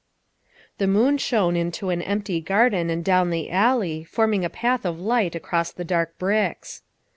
The 0.79 0.87
moon 0.87 1.19
shone 1.19 1.55
into 1.55 1.89
an 1.91 2.01
empty 2.01 2.41
garden 2.41 2.89
and 2.89 3.05
down 3.05 3.29
the 3.29 3.51
alley, 3.51 4.03
forming 4.03 4.43
a 4.43 4.49
path 4.49 4.83
of 4.83 4.99
light 4.99 5.35
across 5.35 5.71
the 5.71 5.85
dark 5.85 6.17
bricks. 6.17 6.81